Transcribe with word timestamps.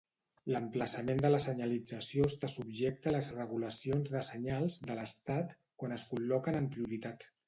L'emplaçament 0.51 1.19
de 1.25 1.29
la 1.33 1.41
senyalització 1.43 2.23
està 2.29 2.49
subjecte 2.53 3.11
a 3.11 3.13
les 3.15 3.29
regulacions 3.35 4.09
de 4.15 4.23
senyals 4.29 4.79
de 4.87 4.97
l'estat 5.01 5.53
quan 5.83 5.95
es 5.99 6.07
col·loquen 6.15 6.59
en 6.61 6.71
prioritat. 6.77 7.29